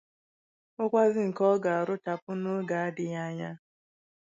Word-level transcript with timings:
bụkwazị 0.75 1.21
nke 1.29 1.43
ọ 1.51 1.53
ga-arụchapụ 1.63 2.31
n'oge 2.41 2.75
adịghị 2.85 3.17
anya 3.27 3.51